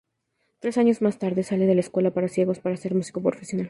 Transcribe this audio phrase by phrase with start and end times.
[0.57, 3.59] Tres años más tarde, sale de la escuela para ciegos para ser músico profesional.